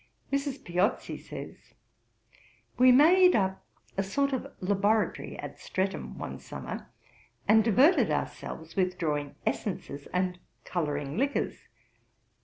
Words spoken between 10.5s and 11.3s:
colouring